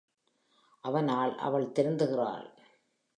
[0.79, 2.47] அவனால் அவள் திருந்துகிறாள்.